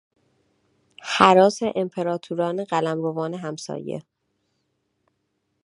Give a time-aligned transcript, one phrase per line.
[1.11, 4.01] هراس امپراتوران قلمروان همسایه